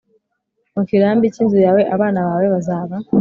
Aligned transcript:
Mu 0.75 0.81
kirambi 0.89 1.33
cy 1.33 1.41
inzu 1.43 1.57
yawe 1.65 1.81
abana 1.95 2.19
bawe 2.27 2.45
bazaba 2.53 2.95